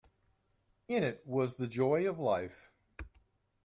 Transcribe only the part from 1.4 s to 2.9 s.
the joy of life.